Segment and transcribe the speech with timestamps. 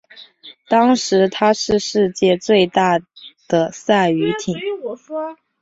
[0.67, 2.97] 当时她是世界最大
[3.47, 4.57] 的赛渔艇。